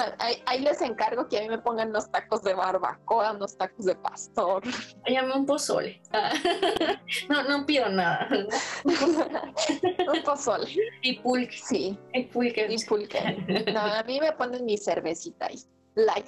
[0.47, 3.95] ahí, les encargo que a mí me pongan los tacos de barbacoa, los tacos de
[3.95, 4.63] pastor.
[5.07, 6.01] Llame un pozole.
[7.29, 8.29] No, no pido nada.
[8.85, 10.67] un pozole.
[11.03, 11.57] Y pulque.
[11.57, 11.99] Sí.
[12.13, 12.67] Y pulque.
[12.69, 13.65] Y pulque.
[13.73, 15.59] No, a mí me ponen mi cervecita ahí.
[15.95, 16.27] Light.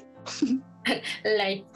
[1.24, 1.66] Light.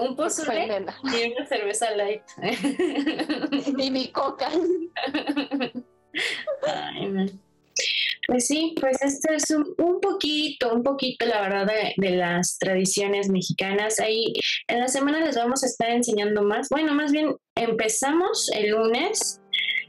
[0.00, 2.22] Un pozole y una cerveza light.
[3.78, 4.48] y mi coca.
[6.66, 7.51] Ay, no.
[8.28, 11.66] Pues sí, pues esto es un, poquito, un poquito, la verdad,
[11.96, 13.98] de, las tradiciones mexicanas.
[13.98, 14.32] Ahí
[14.68, 16.68] en la semana les vamos a estar enseñando más.
[16.68, 19.40] Bueno, más bien empezamos el lunes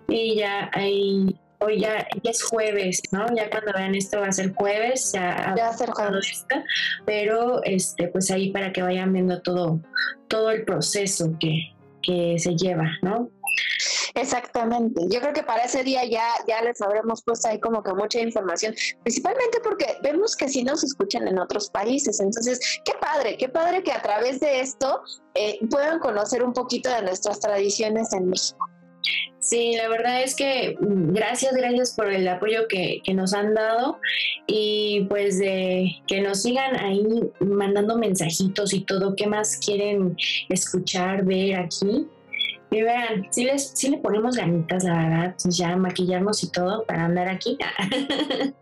[0.07, 3.27] y ya ahí, hoy ya, es jueves, ¿no?
[3.35, 6.45] Ya cuando vean esto va a ser jueves, ya, va a ser jueves.
[7.05, 9.79] pero este, pues ahí para que vayan viendo todo,
[10.27, 11.71] todo el proceso que,
[12.01, 13.29] que se lleva, ¿no?
[14.15, 15.01] Exactamente.
[15.09, 18.19] Yo creo que para ese día ya, ya les habremos puesto ahí como que mucha
[18.19, 22.19] información, principalmente porque vemos que sí nos escuchan en otros países.
[22.19, 25.01] Entonces, qué padre, qué padre que a través de esto
[25.33, 28.59] eh, puedan conocer un poquito de nuestras tradiciones en México.
[29.39, 33.53] Sí, la verdad es que mm, gracias, gracias por el apoyo que, que, nos han
[33.53, 33.99] dado
[34.47, 37.05] y pues de que nos sigan ahí
[37.41, 40.15] mandando mensajitos y todo, qué más quieren
[40.47, 42.07] escuchar, ver aquí.
[42.73, 46.83] Y vean, si les, si le ponemos ganitas, la verdad, pues ya maquillarnos y todo
[46.85, 47.55] para andar aquí.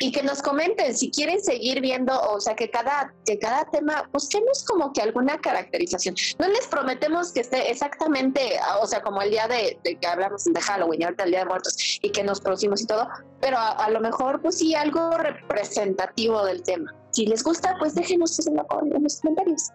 [0.00, 4.08] y, que nos comenten si quieren seguir viendo, o sea, que cada, que cada tema,
[4.10, 6.14] busquemos como que alguna caracterización.
[6.38, 10.58] No les prometemos que esté exactamente, o sea, como el día de, que hablamos de
[10.58, 13.06] Halloween ahorita el día de muertos y que nos producimos y todo,
[13.42, 16.94] pero a, lo mejor, pues sí, algo representativo del tema.
[17.10, 19.70] Si les gusta, pues déjenos en los comentarios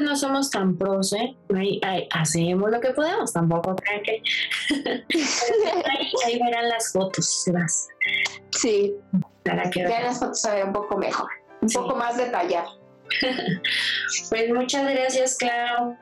[0.00, 1.34] no somos tan pros, ¿eh?
[1.54, 4.22] Ahí, hacemos lo que podemos, tampoco crean que.
[6.24, 7.88] ahí, verán las fotos, vas.
[8.50, 8.94] Sí.
[9.44, 11.28] Para que ya las fotos se vean un poco mejor,
[11.60, 12.78] un poco más detallado.
[14.30, 15.96] pues muchas gracias, Clau.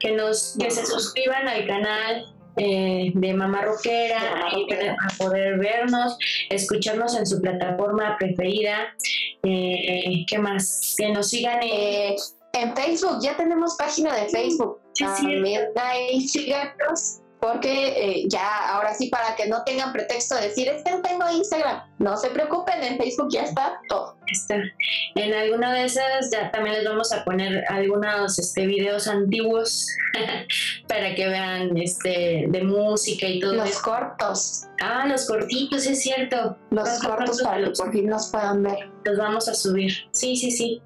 [0.00, 4.20] Que nos, que se suscriban al canal, eh, de Mamá Roquera,
[4.50, 6.18] a poder vernos,
[6.50, 8.94] escucharnos en su plataforma preferida.
[9.42, 10.94] Eh, ¿Qué más?
[10.98, 12.16] Que nos sigan en,
[12.52, 14.80] en Facebook, ya tenemos página de Facebook.
[15.76, 20.84] Ahí síganos, porque eh, ya, ahora sí, para que no tengan pretexto de decir, es
[20.84, 24.16] que no tengo Instagram, no se preocupen, en Facebook ya está todo.
[24.30, 24.62] Está.
[25.14, 29.88] En alguna de esas ya también les vamos a poner algunos este, videos antiguos
[30.88, 33.54] para que vean este, de música y todo.
[33.54, 34.64] Los cortos.
[34.80, 36.56] Ah, los cortitos, es cierto.
[36.70, 38.90] Los, cortos, para que por fin nos puedan ver.
[39.04, 39.92] Los vamos a subir.
[40.12, 40.82] Sí, sí, sí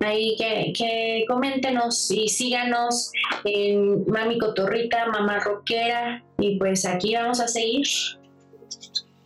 [0.00, 3.12] ahí que, que coméntenos y síganos
[3.44, 7.86] en Mami Cotorrita, Mamá Roquera y pues aquí vamos a seguir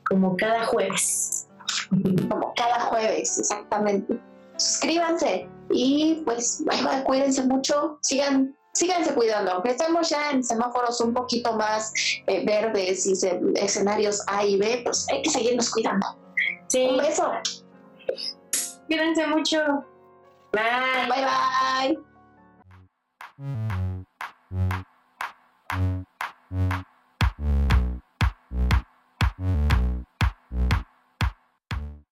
[0.09, 1.49] como cada jueves.
[2.29, 4.18] Como cada jueves, exactamente.
[4.57, 6.62] Suscríbanse y pues
[7.05, 11.93] cuídense mucho, sigan síganse cuidando, aunque estamos ya en semáforos un poquito más
[12.27, 13.12] eh, verdes y
[13.57, 16.07] escenarios A y B, pues hay que seguirnos cuidando.
[16.68, 16.87] Sí.
[16.89, 17.31] Un beso.
[18.87, 19.85] Cuídense mucho.
[20.53, 22.09] 拜拜。